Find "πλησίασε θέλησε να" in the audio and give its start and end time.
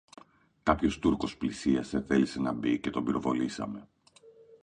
1.37-2.51